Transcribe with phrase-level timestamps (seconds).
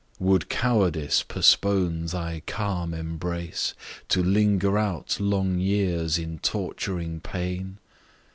[0.17, 3.75] Would Cowardice postpone thy calm embrace,
[4.09, 7.77] To linger out long years in torturing pain?